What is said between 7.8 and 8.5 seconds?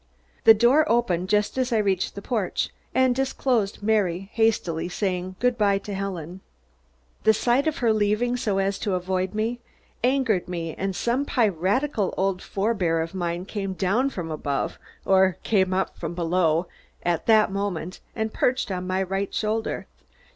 her leaving,